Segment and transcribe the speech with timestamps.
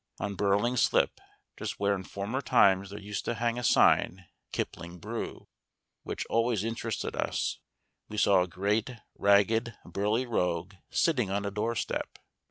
[0.19, 1.21] On Burling Slip,
[1.55, 5.47] just where in former times there used to hang a sign KIPLING BREW
[6.01, 7.59] (which always interested us),
[8.09, 12.17] we saw a great, ragged, burly rogue sitting on a doorstep.